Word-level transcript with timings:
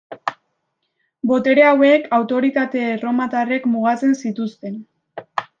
Botere 1.31 1.67
hauek, 1.73 2.09
autoritate 2.21 2.83
erromatarrek 2.97 3.71
mugatzen 3.77 4.21
zituzten. 4.25 4.85